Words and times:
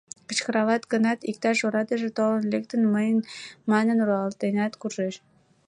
Кычкыралат 0.27 0.83
гынат, 0.91 1.19
иктаж 1.29 1.57
орадыже 1.67 2.09
толын 2.17 2.43
лектын, 2.53 2.81
мыйын 2.93 3.19
манын, 3.71 3.97
руалтенат 4.05 4.73
куржеш. 4.81 5.15